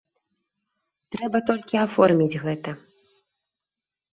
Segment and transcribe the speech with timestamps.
[1.17, 2.71] Трэба толькі аформіць гэта.